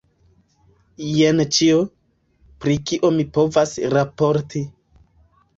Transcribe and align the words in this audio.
Jen 1.07 1.41
ĉio, 1.57 1.83
pri 2.65 2.79
kio 2.93 3.13
mi 3.19 3.29
povas 3.39 3.77
raporti. 3.97 4.65